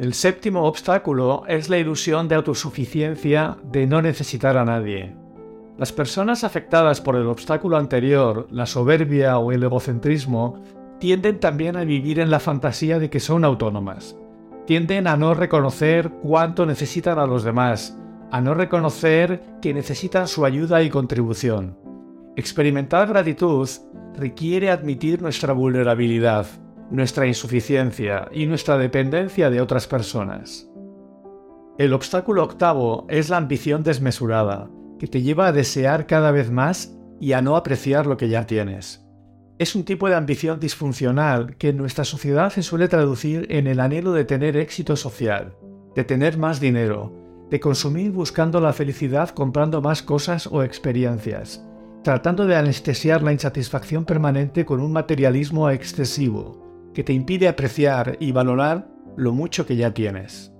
El 0.00 0.14
séptimo 0.14 0.64
obstáculo 0.64 1.42
es 1.46 1.68
la 1.68 1.76
ilusión 1.76 2.26
de 2.26 2.34
autosuficiencia 2.34 3.58
de 3.62 3.86
no 3.86 4.00
necesitar 4.00 4.56
a 4.56 4.64
nadie. 4.64 5.14
Las 5.76 5.92
personas 5.92 6.42
afectadas 6.42 7.02
por 7.02 7.16
el 7.16 7.26
obstáculo 7.26 7.76
anterior, 7.76 8.46
la 8.50 8.64
soberbia 8.64 9.36
o 9.36 9.52
el 9.52 9.62
egocentrismo, 9.62 10.64
tienden 11.00 11.38
también 11.38 11.76
a 11.76 11.84
vivir 11.84 12.18
en 12.18 12.30
la 12.30 12.40
fantasía 12.40 12.98
de 12.98 13.10
que 13.10 13.20
son 13.20 13.44
autónomas. 13.44 14.16
tienden 14.66 15.06
a 15.06 15.18
no 15.18 15.34
reconocer 15.34 16.08
cuánto 16.22 16.64
necesitan 16.64 17.18
a 17.18 17.26
los 17.26 17.44
demás, 17.44 17.94
a 18.30 18.40
no 18.40 18.54
reconocer 18.54 19.42
que 19.60 19.74
necesitan 19.74 20.28
su 20.28 20.46
ayuda 20.46 20.82
y 20.82 20.88
contribución. 20.88 21.76
Experimentar 22.36 23.06
gratitud 23.06 23.68
requiere 24.16 24.70
admitir 24.70 25.20
nuestra 25.20 25.52
vulnerabilidad, 25.52 26.46
nuestra 26.90 27.26
insuficiencia 27.26 28.28
y 28.32 28.46
nuestra 28.46 28.76
dependencia 28.76 29.50
de 29.50 29.60
otras 29.60 29.86
personas. 29.86 30.68
El 31.78 31.94
obstáculo 31.94 32.42
octavo 32.44 33.06
es 33.08 33.30
la 33.30 33.36
ambición 33.36 33.82
desmesurada, 33.82 34.68
que 34.98 35.06
te 35.06 35.22
lleva 35.22 35.46
a 35.46 35.52
desear 35.52 36.06
cada 36.06 36.30
vez 36.30 36.50
más 36.50 36.94
y 37.20 37.32
a 37.32 37.42
no 37.42 37.56
apreciar 37.56 38.06
lo 38.06 38.16
que 38.16 38.28
ya 38.28 38.46
tienes. 38.46 39.06
Es 39.58 39.74
un 39.74 39.84
tipo 39.84 40.08
de 40.08 40.14
ambición 40.14 40.58
disfuncional 40.58 41.56
que 41.56 41.68
en 41.68 41.76
nuestra 41.76 42.04
sociedad 42.04 42.50
se 42.50 42.62
suele 42.62 42.88
traducir 42.88 43.46
en 43.50 43.66
el 43.66 43.80
anhelo 43.80 44.12
de 44.12 44.24
tener 44.24 44.56
éxito 44.56 44.96
social, 44.96 45.54
de 45.94 46.04
tener 46.04 46.38
más 46.38 46.60
dinero, 46.60 47.12
de 47.50 47.60
consumir 47.60 48.10
buscando 48.10 48.60
la 48.60 48.72
felicidad 48.72 49.30
comprando 49.30 49.82
más 49.82 50.02
cosas 50.02 50.46
o 50.46 50.62
experiencias, 50.62 51.64
tratando 52.02 52.46
de 52.46 52.56
anestesiar 52.56 53.22
la 53.22 53.32
insatisfacción 53.32 54.04
permanente 54.04 54.64
con 54.64 54.80
un 54.80 54.92
materialismo 54.92 55.68
excesivo, 55.68 56.69
que 56.94 57.04
te 57.04 57.12
impide 57.12 57.48
apreciar 57.48 58.16
y 58.20 58.32
valorar 58.32 58.88
lo 59.16 59.32
mucho 59.32 59.66
que 59.66 59.76
ya 59.76 59.92
tienes. 59.92 60.52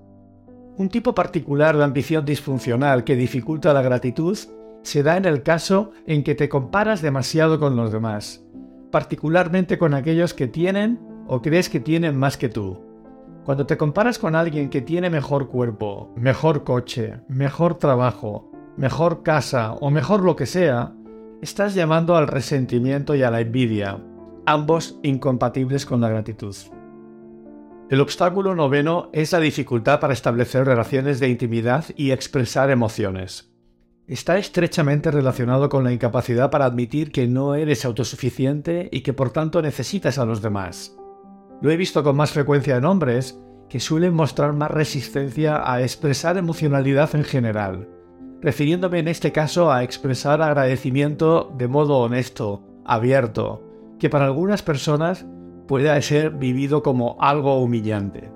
Un 0.77 0.89
tipo 0.89 1.13
particular 1.13 1.77
de 1.77 1.83
ambición 1.83 2.25
disfuncional 2.25 3.03
que 3.03 3.15
dificulta 3.15 3.73
la 3.73 3.81
gratitud 3.81 4.37
se 4.83 5.03
da 5.03 5.17
en 5.17 5.25
el 5.25 5.43
caso 5.43 5.91
en 6.07 6.23
que 6.23 6.35
te 6.35 6.49
comparas 6.49 7.01
demasiado 7.01 7.59
con 7.59 7.75
los 7.75 7.91
demás, 7.91 8.43
particularmente 8.89 9.77
con 9.77 9.93
aquellos 9.93 10.33
que 10.33 10.47
tienen 10.47 10.99
o 11.27 11.41
crees 11.41 11.69
que 11.69 11.79
tienen 11.79 12.17
más 12.17 12.37
que 12.37 12.49
tú. 12.49 12.79
Cuando 13.45 13.65
te 13.65 13.77
comparas 13.77 14.19
con 14.19 14.35
alguien 14.35 14.69
que 14.69 14.81
tiene 14.81 15.09
mejor 15.09 15.49
cuerpo, 15.49 16.13
mejor 16.15 16.63
coche, 16.63 17.21
mejor 17.27 17.75
trabajo, 17.75 18.51
mejor 18.77 19.23
casa 19.23 19.73
o 19.73 19.89
mejor 19.89 20.21
lo 20.21 20.35
que 20.35 20.45
sea, 20.45 20.93
estás 21.41 21.73
llamando 21.73 22.15
al 22.15 22.27
resentimiento 22.27 23.15
y 23.15 23.23
a 23.23 23.31
la 23.31 23.41
envidia, 23.41 23.99
ambos 24.45 24.99
incompatibles 25.03 25.85
con 25.85 26.01
la 26.01 26.09
gratitud. 26.09 26.55
El 27.89 27.99
obstáculo 27.99 28.55
noveno 28.55 29.09
es 29.11 29.33
la 29.33 29.39
dificultad 29.39 29.99
para 29.99 30.13
establecer 30.13 30.65
relaciones 30.65 31.19
de 31.19 31.27
intimidad 31.27 31.85
y 31.97 32.11
expresar 32.11 32.69
emociones. 32.69 33.51
Está 34.07 34.37
estrechamente 34.37 35.11
relacionado 35.11 35.69
con 35.69 35.83
la 35.83 35.91
incapacidad 35.91 36.49
para 36.49 36.65
admitir 36.65 37.11
que 37.11 37.27
no 37.27 37.55
eres 37.55 37.83
autosuficiente 37.85 38.89
y 38.91 39.01
que 39.01 39.13
por 39.13 39.31
tanto 39.31 39.61
necesitas 39.61 40.17
a 40.17 40.25
los 40.25 40.41
demás. 40.41 40.97
Lo 41.61 41.69
he 41.69 41.77
visto 41.77 42.03
con 42.03 42.15
más 42.15 42.31
frecuencia 42.31 42.77
en 42.77 42.85
hombres 42.85 43.39
que 43.69 43.79
suelen 43.79 44.13
mostrar 44.13 44.53
más 44.53 44.71
resistencia 44.71 45.61
a 45.71 45.81
expresar 45.81 46.37
emocionalidad 46.37 47.13
en 47.15 47.23
general, 47.23 47.87
refiriéndome 48.41 48.99
en 48.99 49.07
este 49.07 49.31
caso 49.31 49.71
a 49.71 49.83
expresar 49.83 50.41
agradecimiento 50.41 51.53
de 51.57 51.67
modo 51.67 51.99
honesto, 51.99 52.63
abierto, 52.85 53.70
que 54.01 54.09
para 54.09 54.25
algunas 54.25 54.63
personas 54.63 55.27
puede 55.67 56.01
ser 56.01 56.31
vivido 56.31 56.81
como 56.81 57.17
algo 57.19 57.61
humillante. 57.61 58.31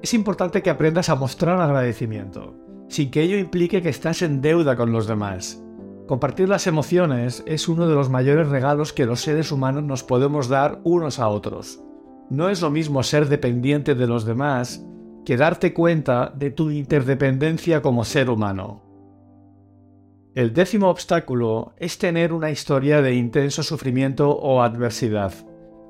Es 0.00 0.14
importante 0.14 0.62
que 0.62 0.70
aprendas 0.70 1.08
a 1.08 1.16
mostrar 1.16 1.60
agradecimiento, 1.60 2.54
sin 2.88 3.10
que 3.10 3.22
ello 3.22 3.36
implique 3.36 3.82
que 3.82 3.88
estás 3.88 4.22
en 4.22 4.40
deuda 4.40 4.76
con 4.76 4.92
los 4.92 5.08
demás. 5.08 5.60
Compartir 6.06 6.48
las 6.48 6.68
emociones 6.68 7.42
es 7.48 7.68
uno 7.68 7.88
de 7.88 7.96
los 7.96 8.10
mayores 8.10 8.48
regalos 8.48 8.92
que 8.92 9.06
los 9.06 9.22
seres 9.22 9.50
humanos 9.50 9.82
nos 9.82 10.04
podemos 10.04 10.48
dar 10.48 10.78
unos 10.84 11.18
a 11.18 11.26
otros. 11.26 11.82
No 12.30 12.48
es 12.48 12.62
lo 12.62 12.70
mismo 12.70 13.02
ser 13.02 13.28
dependiente 13.28 13.96
de 13.96 14.06
los 14.06 14.24
demás 14.24 14.86
que 15.24 15.36
darte 15.36 15.74
cuenta 15.74 16.32
de 16.32 16.52
tu 16.52 16.70
interdependencia 16.70 17.82
como 17.82 18.04
ser 18.04 18.30
humano. 18.30 18.89
El 20.36 20.52
décimo 20.52 20.88
obstáculo 20.90 21.72
es 21.76 21.98
tener 21.98 22.32
una 22.32 22.52
historia 22.52 23.02
de 23.02 23.14
intenso 23.14 23.64
sufrimiento 23.64 24.30
o 24.30 24.62
adversidad. 24.62 25.32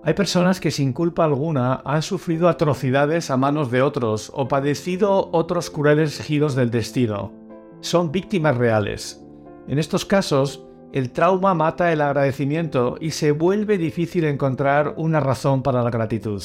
Hay 0.03 0.15
personas 0.15 0.61
que 0.61 0.71
sin 0.71 0.95
culpa 0.95 1.27
alguna 1.27 1.83
han 1.85 2.01
sufrido 2.01 2.49
atrocidades 2.49 3.31
a 3.31 3.37
manos 3.37 3.71
de 3.71 3.83
otros 3.83 4.33
o 4.35 4.49
padecido 4.49 5.29
otros 5.33 5.69
crueles 5.69 6.23
giros 6.23 6.55
del 6.55 6.71
destino. 6.71 7.35
Son 7.83 8.11
víctimas 8.11 8.57
reales. 8.57 9.23
En 9.69 9.79
estos 9.79 10.07
casos, 10.07 10.65
el 10.95 11.13
trauma 11.13 11.53
mata 11.53 11.93
el 11.93 12.01
agradecimiento 12.01 12.97
y 12.99 13.11
se 13.11 13.33
vuelve 13.33 13.77
difícil 13.77 14.25
encontrar 14.25 14.95
una 14.97 15.21
razón 15.21 15.63
para 15.63 15.83
la 15.83 15.91
gratitud. 15.91 16.43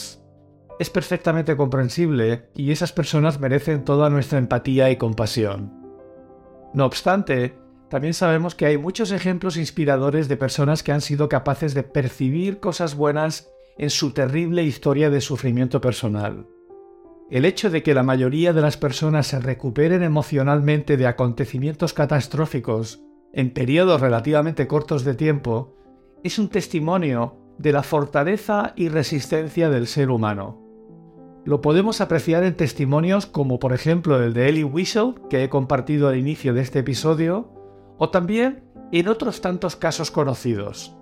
Es 0.80 0.90
perfectamente 0.90 1.56
comprensible 1.56 2.50
y 2.54 2.72
esas 2.72 2.92
personas 2.92 3.40
merecen 3.40 3.86
toda 3.86 4.10
nuestra 4.10 4.38
empatía 4.38 4.92
y 4.92 4.98
compasión. 4.98 5.72
No 6.74 6.86
obstante, 6.86 7.56
también 7.90 8.14
sabemos 8.14 8.56
que 8.56 8.66
hay 8.66 8.78
muchos 8.78 9.12
ejemplos 9.12 9.58
inspiradores 9.58 10.28
de 10.28 10.38
personas 10.38 10.84
que 10.84 10.92
han 10.92 11.02
sido 11.02 11.30
capaces 11.30 11.74
de 11.74 11.84
percibir 11.84 12.60
cosas 12.60 12.96
buenas 12.96 13.52
en 13.78 13.90
su 13.90 14.12
terrible 14.12 14.64
historia 14.64 15.10
de 15.10 15.22
sufrimiento 15.22 15.82
personal. 15.82 16.48
El 17.30 17.46
hecho 17.46 17.70
de 17.70 17.84
que 17.84 17.94
la 17.94 18.04
mayoría 18.04 18.54
de 18.54 18.62
las 18.62 18.78
personas 18.78 19.28
se 19.28 19.40
recuperen 19.40 20.04
emocionalmente 20.04 20.96
de 20.98 21.08
acontecimientos 21.08 21.94
catastróficos 21.94 23.02
en 23.34 23.52
periodos 23.52 24.00
relativamente 24.00 24.68
cortos 24.68 25.04
de 25.04 25.16
tiempo 25.16 25.76
es 26.24 26.40
un 26.40 26.50
testimonio 26.50 27.36
de 27.58 27.72
la 27.72 27.84
fortaleza 27.84 28.74
y 28.76 28.90
resistencia 28.90 29.70
del 29.70 29.88
ser 29.88 30.10
humano. 30.10 30.62
Lo 31.46 31.62
podemos 31.62 32.02
apreciar 32.02 32.44
en 32.44 32.56
testimonios 32.56 33.26
como 33.26 33.60
por 33.60 33.74
ejemplo 33.74 34.22
el 34.24 34.34
de 34.34 34.50
Ellie 34.50 34.64
Wiesel, 34.64 35.16
que 35.30 35.44
he 35.44 35.50
compartido 35.50 36.08
al 36.08 36.18
inicio 36.18 36.54
de 36.54 36.62
este 36.62 36.80
episodio, 36.80 37.52
o 37.98 38.10
también 38.10 38.64
en 38.92 39.08
otros 39.08 39.42
tantos 39.42 39.76
casos 39.76 40.12
conocidos. 40.12 40.96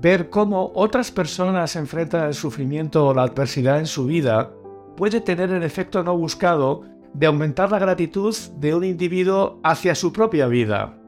Ver 0.00 0.30
cómo 0.30 0.70
otras 0.74 1.10
personas 1.10 1.74
enfrentan 1.76 2.26
el 2.28 2.34
sufrimiento 2.34 3.06
o 3.06 3.14
la 3.14 3.22
adversidad 3.22 3.78
en 3.78 3.86
su 3.86 4.06
vida 4.06 4.52
puede 4.96 5.20
tener 5.20 5.50
el 5.50 5.62
efecto 5.62 6.02
no 6.02 6.16
buscado 6.16 6.84
de 7.14 7.26
aumentar 7.26 7.70
la 7.70 7.78
gratitud 7.78 8.34
de 8.58 8.74
un 8.74 8.84
individuo 8.84 9.60
hacia 9.62 9.94
su 9.94 10.12
propia 10.12 10.46
vida. 10.46 10.98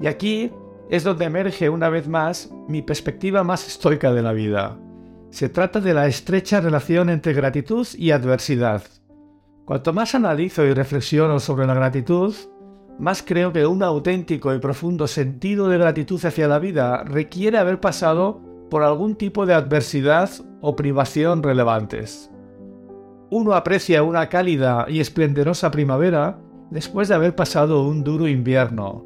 Y 0.00 0.06
aquí 0.06 0.50
es 0.90 1.04
donde 1.04 1.24
emerge 1.24 1.68
una 1.68 1.88
vez 1.88 2.08
más 2.08 2.50
mi 2.68 2.82
perspectiva 2.82 3.42
más 3.42 3.66
estoica 3.66 4.12
de 4.12 4.22
la 4.22 4.32
vida. 4.32 4.78
Se 5.30 5.48
trata 5.48 5.80
de 5.80 5.94
la 5.94 6.06
estrecha 6.06 6.60
relación 6.60 7.10
entre 7.10 7.32
gratitud 7.32 7.86
y 7.96 8.12
adversidad. 8.12 8.82
Cuanto 9.64 9.92
más 9.92 10.14
analizo 10.14 10.64
y 10.64 10.72
reflexiono 10.74 11.40
sobre 11.40 11.66
la 11.66 11.74
gratitud, 11.74 12.34
más 12.98 13.22
creo 13.22 13.52
que 13.52 13.66
un 13.66 13.82
auténtico 13.82 14.54
y 14.54 14.58
profundo 14.58 15.06
sentido 15.06 15.68
de 15.68 15.78
gratitud 15.78 16.24
hacia 16.24 16.48
la 16.48 16.58
vida 16.58 17.02
requiere 17.04 17.58
haber 17.58 17.80
pasado 17.80 18.40
por 18.70 18.82
algún 18.82 19.16
tipo 19.16 19.46
de 19.46 19.54
adversidad 19.54 20.30
o 20.60 20.76
privación 20.76 21.42
relevantes. 21.42 22.30
Uno 23.30 23.54
aprecia 23.54 24.02
una 24.02 24.28
cálida 24.28 24.86
y 24.88 25.00
esplendorosa 25.00 25.70
primavera 25.70 26.38
después 26.70 27.08
de 27.08 27.14
haber 27.14 27.34
pasado 27.34 27.82
un 27.82 28.04
duro 28.04 28.28
invierno. 28.28 29.04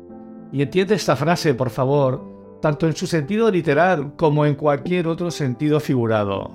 Y 0.53 0.63
entiende 0.63 0.95
esta 0.95 1.17
frase, 1.17 1.55
por 1.55 1.71
favor, 1.71 2.23
tanto 2.61 2.87
en 2.87 2.95
su 2.95 3.07
sentido 3.07 3.51
literal 3.51 4.15
como 4.17 4.45
en 4.47 4.55
cualquier 4.55 5.07
otro 5.07 5.31
sentido 5.31 5.81
figurado. 5.81 6.51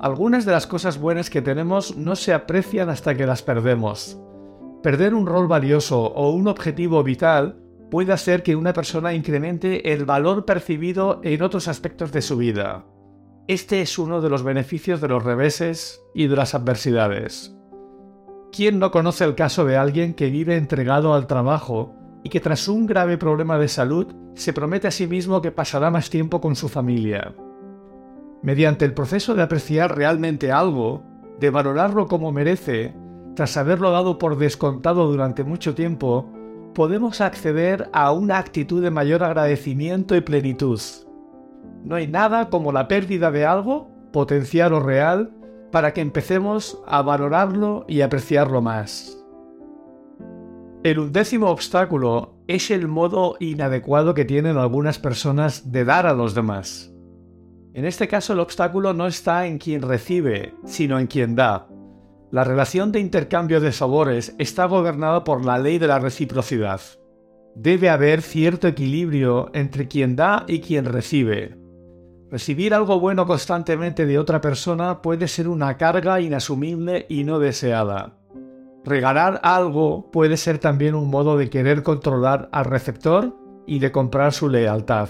Algunas 0.00 0.44
de 0.44 0.52
las 0.52 0.66
cosas 0.66 0.98
buenas 0.98 1.28
que 1.28 1.42
tenemos 1.42 1.96
no 1.96 2.16
se 2.16 2.32
aprecian 2.32 2.88
hasta 2.88 3.16
que 3.16 3.26
las 3.26 3.42
perdemos. 3.42 4.18
Perder 4.82 5.12
un 5.12 5.26
rol 5.26 5.48
valioso 5.48 6.04
o 6.04 6.30
un 6.30 6.46
objetivo 6.46 7.02
vital 7.02 7.58
puede 7.90 8.12
hacer 8.12 8.44
que 8.44 8.54
una 8.54 8.72
persona 8.72 9.12
incremente 9.12 9.92
el 9.92 10.04
valor 10.04 10.44
percibido 10.44 11.20
en 11.24 11.42
otros 11.42 11.66
aspectos 11.66 12.12
de 12.12 12.22
su 12.22 12.36
vida. 12.36 12.84
Este 13.48 13.80
es 13.80 13.98
uno 13.98 14.20
de 14.20 14.28
los 14.28 14.44
beneficios 14.44 15.00
de 15.00 15.08
los 15.08 15.24
reveses 15.24 16.00
y 16.14 16.28
de 16.28 16.36
las 16.36 16.54
adversidades. 16.54 17.56
¿Quién 18.52 18.78
no 18.78 18.92
conoce 18.92 19.24
el 19.24 19.34
caso 19.34 19.64
de 19.64 19.76
alguien 19.76 20.14
que 20.14 20.30
vive 20.30 20.56
entregado 20.56 21.12
al 21.12 21.26
trabajo 21.26 21.94
y 22.22 22.28
que 22.28 22.40
tras 22.40 22.68
un 22.68 22.86
grave 22.86 23.18
problema 23.18 23.58
de 23.58 23.68
salud 23.68 24.14
se 24.34 24.52
promete 24.52 24.86
a 24.86 24.92
sí 24.92 25.08
mismo 25.08 25.42
que 25.42 25.50
pasará 25.50 25.90
más 25.90 26.08
tiempo 26.08 26.40
con 26.40 26.54
su 26.54 26.68
familia? 26.68 27.34
Mediante 28.42 28.84
el 28.84 28.94
proceso 28.94 29.34
de 29.34 29.42
apreciar 29.42 29.96
realmente 29.96 30.52
algo, 30.52 31.02
de 31.40 31.50
valorarlo 31.50 32.06
como 32.06 32.30
merece 32.30 32.94
tras 33.38 33.56
haberlo 33.56 33.92
dado 33.92 34.18
por 34.18 34.36
descontado 34.36 35.06
durante 35.06 35.44
mucho 35.44 35.76
tiempo, 35.76 36.28
podemos 36.74 37.20
acceder 37.20 37.88
a 37.92 38.10
una 38.10 38.36
actitud 38.36 38.82
de 38.82 38.90
mayor 38.90 39.22
agradecimiento 39.22 40.16
y 40.16 40.22
plenitud. 40.22 40.80
No 41.84 41.94
hay 41.94 42.08
nada 42.08 42.50
como 42.50 42.72
la 42.72 42.88
pérdida 42.88 43.30
de 43.30 43.46
algo, 43.46 43.92
potencial 44.12 44.72
o 44.72 44.80
real, 44.80 45.30
para 45.70 45.94
que 45.94 46.00
empecemos 46.00 46.82
a 46.84 47.00
valorarlo 47.02 47.84
y 47.86 48.00
apreciarlo 48.00 48.60
más. 48.60 49.24
El 50.82 50.98
undécimo 50.98 51.46
obstáculo 51.46 52.34
es 52.48 52.72
el 52.72 52.88
modo 52.88 53.36
inadecuado 53.38 54.14
que 54.14 54.24
tienen 54.24 54.56
algunas 54.56 54.98
personas 54.98 55.70
de 55.70 55.84
dar 55.84 56.08
a 56.08 56.12
los 56.12 56.34
demás. 56.34 56.92
En 57.72 57.84
este 57.84 58.08
caso 58.08 58.32
el 58.32 58.40
obstáculo 58.40 58.94
no 58.94 59.06
está 59.06 59.46
en 59.46 59.58
quien 59.58 59.82
recibe, 59.82 60.54
sino 60.64 60.98
en 60.98 61.06
quien 61.06 61.36
da. 61.36 61.67
La 62.30 62.44
relación 62.44 62.92
de 62.92 63.00
intercambio 63.00 63.58
de 63.58 63.72
sabores 63.72 64.34
está 64.38 64.66
gobernada 64.66 65.24
por 65.24 65.46
la 65.46 65.58
ley 65.58 65.78
de 65.78 65.86
la 65.86 65.98
reciprocidad. 65.98 66.80
Debe 67.54 67.88
haber 67.88 68.20
cierto 68.20 68.68
equilibrio 68.68 69.50
entre 69.54 69.88
quien 69.88 70.14
da 70.14 70.44
y 70.46 70.60
quien 70.60 70.84
recibe. 70.84 71.56
Recibir 72.30 72.74
algo 72.74 73.00
bueno 73.00 73.26
constantemente 73.26 74.04
de 74.04 74.18
otra 74.18 74.42
persona 74.42 75.00
puede 75.00 75.26
ser 75.26 75.48
una 75.48 75.78
carga 75.78 76.20
inasumible 76.20 77.06
y 77.08 77.24
no 77.24 77.38
deseada. 77.38 78.18
Regalar 78.84 79.40
algo 79.42 80.10
puede 80.10 80.36
ser 80.36 80.58
también 80.58 80.94
un 80.94 81.08
modo 81.08 81.38
de 81.38 81.48
querer 81.48 81.82
controlar 81.82 82.50
al 82.52 82.66
receptor 82.66 83.34
y 83.66 83.78
de 83.78 83.90
comprar 83.90 84.34
su 84.34 84.50
lealtad. 84.50 85.08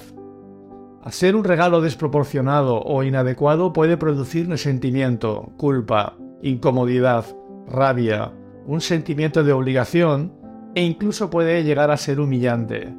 Hacer 1.02 1.34
un 1.34 1.42
regalo 1.42 1.80
desproporcionado 1.80 2.80
o 2.80 3.02
inadecuado 3.02 3.72
puede 3.72 3.96
producir 3.96 4.48
resentimiento, 4.48 5.52
culpa, 5.56 6.16
incomodidad, 6.42 7.24
rabia, 7.66 8.32
un 8.66 8.80
sentimiento 8.80 9.44
de 9.44 9.52
obligación 9.52 10.32
e 10.74 10.82
incluso 10.82 11.30
puede 11.30 11.64
llegar 11.64 11.90
a 11.90 11.96
ser 11.96 12.20
humillante. 12.20 12.94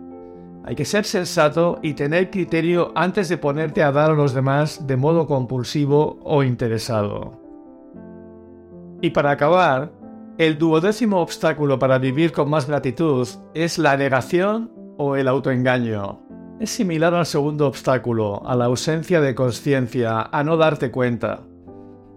Hay 0.65 0.75
que 0.75 0.85
ser 0.85 1.05
sensato 1.05 1.79
y 1.81 1.93
tener 1.93 2.29
criterio 2.29 2.91
antes 2.95 3.29
de 3.29 3.37
ponerte 3.37 3.81
a 3.81 3.91
dar 3.91 4.11
a 4.11 4.15
los 4.15 4.33
demás 4.33 4.85
de 4.85 4.97
modo 4.97 5.25
compulsivo 5.25 6.19
o 6.23 6.43
interesado. 6.43 7.39
Y 9.01 9.11
para 9.11 9.31
acabar, 9.31 9.91
el 10.37 10.57
duodécimo 10.57 11.21
obstáculo 11.21 11.79
para 11.79 11.97
vivir 11.97 12.31
con 12.31 12.49
más 12.49 12.67
gratitud 12.67 13.27
es 13.53 13.77
la 13.77 13.97
negación 13.97 14.71
o 14.97 15.15
el 15.15 15.27
autoengaño. 15.27 16.21
Es 16.59 16.71
similar 16.71 17.13
al 17.13 17.25
segundo 17.25 17.67
obstáculo, 17.67 18.45
a 18.45 18.55
la 18.55 18.65
ausencia 18.65 19.21
de 19.21 19.33
conciencia, 19.33 20.21
a 20.21 20.43
no 20.43 20.57
darte 20.57 20.91
cuenta. 20.91 21.48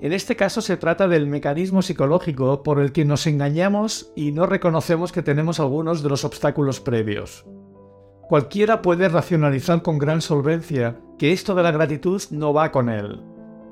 En 0.02 0.12
este 0.12 0.34
caso 0.34 0.60
se 0.62 0.76
trata 0.76 1.06
del 1.06 1.28
mecanismo 1.28 1.80
psicológico 1.80 2.64
por 2.64 2.80
el 2.80 2.90
que 2.90 3.04
nos 3.04 3.28
engañamos 3.28 4.12
y 4.16 4.32
no 4.32 4.46
reconocemos 4.46 5.12
que 5.12 5.22
tenemos 5.22 5.60
algunos 5.60 6.02
de 6.02 6.08
los 6.08 6.24
obstáculos 6.24 6.80
previos. 6.80 7.46
Cualquiera 8.22 8.82
puede 8.82 9.08
racionalizar 9.08 9.80
con 9.82 9.98
gran 9.98 10.20
solvencia 10.20 10.98
que 11.20 11.30
esto 11.30 11.54
de 11.54 11.62
la 11.62 11.70
gratitud 11.70 12.20
no 12.32 12.52
va 12.52 12.72
con 12.72 12.88
él, 12.88 13.22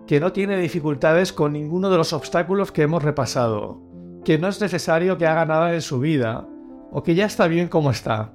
que 0.07 0.21
no 0.21 0.31
tiene 0.31 0.57
dificultades 0.57 1.33
con 1.33 1.53
ninguno 1.53 1.91
de 1.91 1.97
los 1.97 2.13
obstáculos 2.13 2.71
que 2.71 2.83
hemos 2.83 3.03
repasado, 3.03 3.83
que 4.25 4.39
no 4.39 4.47
es 4.47 4.61
necesario 4.61 5.19
que 5.19 5.27
haga 5.27 5.47
nada 5.47 5.75
en 5.75 5.83
su 5.83 5.99
vida, 5.99 6.47
o 6.93 7.03
que 7.03 7.17
ya 7.17 7.27
está 7.27 7.49
bien 7.49 7.67
como 7.67 7.91
está. 7.91 8.33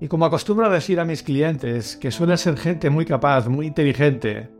Y 0.00 0.08
como 0.08 0.24
acostumbro 0.24 0.66
a 0.66 0.70
decir 0.70 0.98
a 0.98 1.04
mis 1.04 1.22
clientes, 1.22 1.96
que 1.96 2.10
suelen 2.10 2.36
ser 2.36 2.56
gente 2.56 2.90
muy 2.90 3.04
capaz, 3.04 3.46
muy 3.46 3.68
inteligente, 3.68 4.50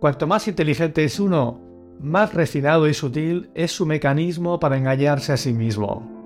cuanto 0.00 0.26
más 0.26 0.48
inteligente 0.48 1.04
es 1.04 1.20
uno, 1.20 1.65
más 2.00 2.34
refinado 2.34 2.88
y 2.88 2.94
sutil 2.94 3.50
es 3.54 3.72
su 3.72 3.86
mecanismo 3.86 4.60
para 4.60 4.76
engañarse 4.76 5.32
a 5.32 5.36
sí 5.36 5.52
mismo. 5.52 6.16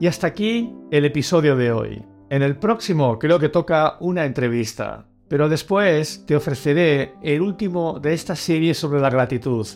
Y 0.00 0.06
hasta 0.06 0.26
aquí 0.26 0.74
el 0.90 1.04
episodio 1.04 1.56
de 1.56 1.72
hoy. 1.72 2.02
En 2.30 2.42
el 2.42 2.56
próximo 2.56 3.18
creo 3.18 3.38
que 3.38 3.50
toca 3.50 3.98
una 4.00 4.24
entrevista, 4.24 5.06
pero 5.28 5.48
después 5.48 6.24
te 6.26 6.36
ofreceré 6.36 7.12
el 7.22 7.42
último 7.42 8.00
de 8.00 8.14
esta 8.14 8.34
serie 8.34 8.72
sobre 8.72 9.00
la 9.00 9.10
gratitud. 9.10 9.66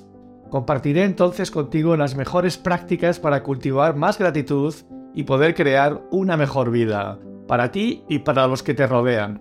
Compartiré 0.51 1.05
entonces 1.05 1.51
contigo 1.51 1.97
las 1.97 2.17
mejores 2.17 2.57
prácticas 2.59 3.19
para 3.19 3.43
cultivar 3.43 3.97
más 3.97 4.19
gratitud 4.19 4.75
y 5.15 5.25
poder 5.25 5.55
crear 5.55 6.03
una 6.11 6.37
mejor 6.37 6.71
vida, 6.71 7.19
para 7.49 7.71
ti 7.71 8.05
y 8.09 8.21
para 8.21 8.47
los 8.47 8.63
que 8.63 8.75
te 8.75 8.87
rodean. 8.87 9.41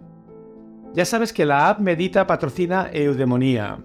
Ya 0.93 1.05
sabes 1.05 1.33
que 1.33 1.45
la 1.45 1.69
app 1.69 1.79
Medita 1.79 2.27
patrocina 2.27 2.89
Eudemonía, 2.91 3.79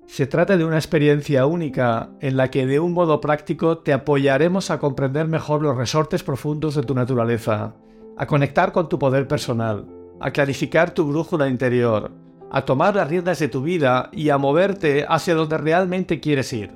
Se 0.05 0.27
trata 0.27 0.57
de 0.57 0.65
una 0.65 0.77
experiencia 0.77 1.45
única 1.45 2.09
en 2.19 2.37
la 2.37 2.51
que 2.51 2.67
de 2.67 2.79
un 2.79 2.93
modo 2.93 3.21
práctico 3.21 3.79
te 3.79 3.93
apoyaremos 3.93 4.69
a 4.69 4.79
comprender 4.79 5.27
mejor 5.27 5.61
los 5.61 5.77
resortes 5.77 6.23
profundos 6.23 6.75
de 6.75 6.83
tu 6.83 6.93
naturaleza, 6.93 7.75
a 8.17 8.27
conectar 8.27 8.71
con 8.71 8.89
tu 8.89 8.99
poder 8.99 9.27
personal, 9.27 9.87
a 10.19 10.31
clarificar 10.31 10.91
tu 10.91 11.07
brújula 11.07 11.47
interior, 11.47 12.11
a 12.51 12.63
tomar 12.63 12.95
las 12.95 13.09
riendas 13.09 13.39
de 13.39 13.47
tu 13.47 13.63
vida 13.63 14.09
y 14.11 14.29
a 14.29 14.37
moverte 14.37 15.05
hacia 15.07 15.33
donde 15.33 15.57
realmente 15.57 16.19
quieres 16.19 16.53
ir. 16.53 16.71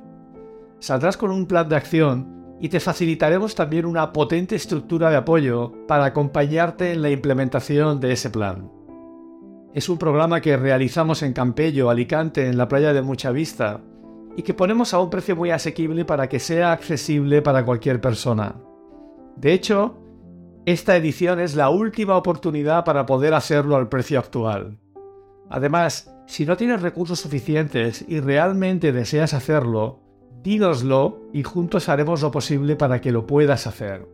Saldrás 0.79 1.17
con 1.17 1.29
un 1.29 1.45
plan 1.45 1.69
de 1.69 1.75
acción 1.75 2.57
y 2.59 2.69
te 2.69 2.79
facilitaremos 2.79 3.53
también 3.53 3.85
una 3.85 4.13
potente 4.13 4.55
estructura 4.55 5.11
de 5.11 5.17
apoyo 5.17 5.73
para 5.87 6.05
acompañarte 6.05 6.91
en 6.91 7.03
la 7.03 7.11
implementación 7.11 7.99
de 7.99 8.13
ese 8.13 8.31
plan. 8.31 8.76
Es 9.77 9.89
un 9.89 9.99
programa 9.99 10.41
que 10.41 10.57
realizamos 10.57 11.21
en 11.21 11.33
Campello, 11.33 11.91
Alicante, 11.91 12.47
en 12.47 12.57
la 12.57 12.67
playa 12.67 12.93
de 12.93 13.03
Mucha 13.03 13.29
Vista, 13.29 13.79
y 14.35 14.41
que 14.41 14.55
ponemos 14.55 14.91
a 14.91 14.99
un 14.99 15.11
precio 15.11 15.35
muy 15.35 15.51
asequible 15.51 16.03
para 16.03 16.27
que 16.27 16.39
sea 16.39 16.71
accesible 16.71 17.43
para 17.43 17.63
cualquier 17.63 18.01
persona. 18.01 18.55
De 19.35 19.53
hecho, 19.53 19.99
esta 20.65 20.95
edición 20.95 21.39
es 21.39 21.55
la 21.55 21.69
última 21.69 22.17
oportunidad 22.17 22.85
para 22.85 23.05
poder 23.05 23.35
hacerlo 23.35 23.75
al 23.75 23.87
precio 23.87 24.17
actual. 24.17 24.79
Además, 25.47 26.11
si 26.25 26.47
no 26.47 26.57
tienes 26.57 26.81
recursos 26.81 27.19
suficientes 27.19 28.03
y 28.07 28.19
realmente 28.19 28.91
deseas 28.91 29.35
hacerlo, 29.35 29.99
dínoslo 30.41 31.29
y 31.33 31.43
juntos 31.43 31.87
haremos 31.87 32.23
lo 32.23 32.31
posible 32.31 32.77
para 32.77 32.99
que 32.99 33.11
lo 33.11 33.27
puedas 33.27 33.67
hacer. 33.67 34.07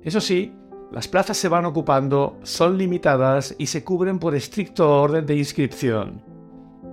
Eso 0.00 0.22
sí, 0.22 0.54
las 0.92 1.08
plazas 1.08 1.36
se 1.36 1.48
van 1.48 1.64
ocupando, 1.64 2.38
son 2.42 2.78
limitadas 2.78 3.54
y 3.58 3.66
se 3.66 3.82
cubren 3.82 4.18
por 4.18 4.34
estricto 4.34 5.00
orden 5.00 5.26
de 5.26 5.36
inscripción. 5.36 6.22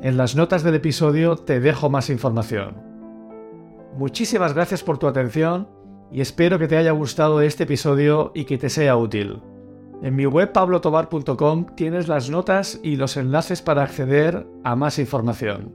En 0.02 0.18
las 0.18 0.36
notas 0.36 0.64
del 0.64 0.76
episodio 0.76 1.36
te 1.36 1.60
dejo 1.60 1.90
más 1.90 2.10
información. 2.10 2.76
Muchísimas 3.96 4.54
gracias 4.54 4.84
por 4.84 4.98
tu 4.98 5.08
atención 5.08 5.70
y 6.12 6.22
espero 6.22 6.58
que 6.58 6.68
te 6.68 6.78
haya 6.78 6.92
gustado 6.92 7.42
este 7.42 7.64
episodio 7.64 8.32
y 8.34 8.46
que 8.46 8.58
te 8.58 8.70
sea 8.70 8.98
útil. 8.98 9.42
En 10.02 10.16
mi 10.16 10.26
web 10.26 10.52
pablotobar.com 10.52 11.68
tienes 11.76 12.08
las 12.08 12.30
notas 12.30 12.80
y 12.84 12.96
los 12.96 13.16
enlaces 13.16 13.62
para 13.62 13.84
acceder 13.84 14.46
a 14.64 14.76
más 14.76 15.00
información. 15.00 15.72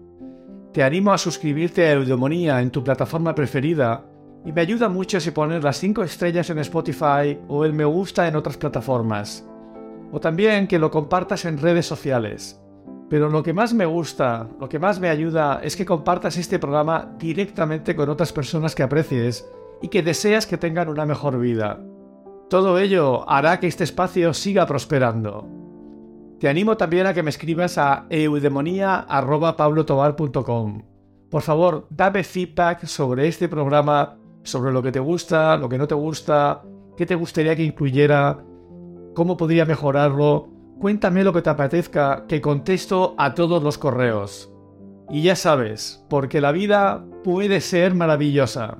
Te 0.73 0.83
animo 0.83 1.13
a 1.13 1.19
suscribirte 1.19 1.87
a 1.87 1.93
Eudemonía 1.93 2.61
en 2.61 2.71
tu 2.71 2.85
plataforma 2.85 3.35
preferida 3.35 4.05
y 4.45 4.53
me 4.53 4.61
ayuda 4.61 4.89
mucho 4.89 5.21
si 5.21 5.31
pones 5.31 5.63
las 5.63 5.79
5 5.79 6.03
estrellas 6.03 6.51
en 6.51 6.59
Spotify 6.59 7.39
o 7.49 7.65
el 7.65 7.73
me 7.73 7.85
gusta 7.85 8.29
en 8.29 8.37
otras 8.37 8.57
plataformas. 8.57 9.47
O 10.13 10.21
también 10.21 10.67
que 10.67 10.79
lo 10.79 10.91
compartas 10.91 11.45
en 11.45 11.59
redes 11.59 11.87
sociales. 11.87 12.61
Pero 13.11 13.29
lo 13.29 13.43
que 13.43 13.53
más 13.53 13.75
me 13.75 13.87
gusta, 13.87 14.49
lo 14.61 14.69
que 14.69 14.79
más 14.79 15.01
me 15.01 15.09
ayuda 15.09 15.61
es 15.63 15.77
que 15.77 15.87
compartas 15.87 16.37
este 16.37 16.59
programa 16.59 17.15
directamente 17.19 17.97
con 17.97 18.09
otras 18.09 18.33
personas 18.33 18.75
que 18.75 18.83
aprecies 18.83 19.49
y 19.81 19.89
que 19.89 20.03
deseas 20.03 20.47
que 20.47 20.59
tengan 20.59 20.89
una 20.89 21.07
mejor 21.07 21.39
vida. 21.39 21.81
Todo 22.51 22.79
ello 22.79 23.29
hará 23.29 23.61
que 23.61 23.67
este 23.67 23.85
espacio 23.85 24.35
siga 24.35 24.67
prosperando. 24.67 25.47
Te 26.41 26.49
animo 26.49 26.77
también 26.77 27.07
a 27.07 27.15
que 27.15 27.23
me 27.23 27.31
escribas 27.31 27.79
a 27.79 28.07
eudemonía.pablotobar.com. 28.09 30.83
Por 31.31 31.43
favor, 31.43 31.87
dame 31.91 32.25
feedback 32.25 32.87
sobre 32.87 33.29
este 33.29 33.49
programa, 33.49 34.17
sobre 34.49 34.73
lo 34.73 34.83
que 34.83 34.93
te 34.93 35.01
gusta, 35.01 35.57
lo 35.57 35.69
que 35.69 35.79
no 35.79 35.87
te 35.87 35.95
gusta, 35.95 36.63
qué 36.97 37.07
te 37.07 37.15
gustaría 37.15 37.55
que 37.55 37.65
incluyera, 37.65 38.45
cómo 39.15 39.37
podría 39.37 39.65
mejorarlo. 39.65 40.49
Cuéntame 40.81 41.25
lo 41.25 41.33
que 41.33 41.43
te 41.43 41.51
apetezca, 41.51 42.25
que 42.27 42.41
contesto 42.41 43.15
a 43.19 43.35
todos 43.35 43.63
los 43.63 43.79
correos. 43.79 44.53
Y 45.11 45.23
ya 45.23 45.37
sabes, 45.37 46.05
porque 46.09 46.41
la 46.41 46.53
vida 46.53 47.05
puede 47.25 47.61
ser 47.61 47.95
maravillosa. 47.95 48.79